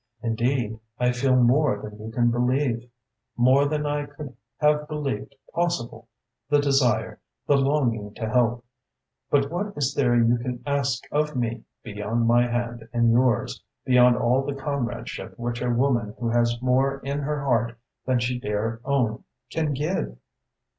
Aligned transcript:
"Indeed, 0.23 0.79
I 0.99 1.11
feel 1.11 1.35
more 1.35 1.79
than 1.79 1.99
you 2.03 2.11
can 2.11 2.31
believe 2.31 2.89
more 3.37 3.67
than 3.67 3.85
I 3.85 4.07
could 4.07 4.35
have 4.57 4.87
believed 4.87 5.35
possible 5.53 6.07
the 6.49 6.57
desire, 6.59 7.19
the 7.45 7.55
longing 7.57 8.11
to 8.15 8.27
help. 8.27 8.65
But 9.29 9.51
what 9.51 9.77
is 9.77 9.93
there 9.93 10.15
you 10.15 10.37
can 10.39 10.63
ask 10.65 11.03
of 11.11 11.35
me 11.35 11.65
beyond 11.83 12.25
my 12.25 12.47
hand 12.47 12.89
in 12.91 13.11
yours, 13.11 13.61
beyond 13.85 14.17
all 14.17 14.41
the 14.43 14.55
comradeship 14.55 15.37
which 15.37 15.61
a 15.61 15.69
woman 15.69 16.15
who 16.17 16.29
has 16.29 16.59
more 16.63 16.97
in 17.01 17.19
her 17.19 17.43
heart 17.45 17.77
than 18.07 18.17
she 18.17 18.39
dare 18.39 18.81
own, 18.83 19.23
can 19.51 19.71
give?" 19.71 20.17